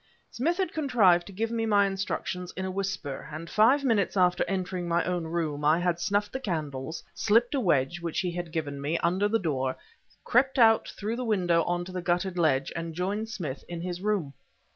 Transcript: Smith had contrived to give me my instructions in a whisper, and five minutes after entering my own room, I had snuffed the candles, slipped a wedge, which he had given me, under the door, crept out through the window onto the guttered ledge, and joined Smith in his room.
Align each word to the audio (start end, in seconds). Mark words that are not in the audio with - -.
Smith 0.31 0.57
had 0.57 0.73
contrived 0.73 1.27
to 1.27 1.31
give 1.31 1.51
me 1.51 1.63
my 1.63 1.85
instructions 1.85 2.51
in 2.53 2.65
a 2.65 2.71
whisper, 2.71 3.29
and 3.31 3.51
five 3.51 3.83
minutes 3.83 4.17
after 4.17 4.43
entering 4.47 4.87
my 4.87 5.03
own 5.05 5.25
room, 5.25 5.63
I 5.63 5.77
had 5.77 5.99
snuffed 5.99 6.33
the 6.33 6.39
candles, 6.39 7.03
slipped 7.13 7.53
a 7.53 7.59
wedge, 7.59 8.01
which 8.01 8.21
he 8.21 8.31
had 8.31 8.51
given 8.51 8.81
me, 8.81 8.97
under 8.97 9.27
the 9.27 9.37
door, 9.37 9.77
crept 10.23 10.57
out 10.57 10.87
through 10.87 11.17
the 11.17 11.23
window 11.23 11.61
onto 11.65 11.91
the 11.91 12.01
guttered 12.01 12.39
ledge, 12.39 12.73
and 12.75 12.95
joined 12.95 13.29
Smith 13.29 13.63
in 13.69 13.81
his 13.81 14.01
room. 14.01 14.33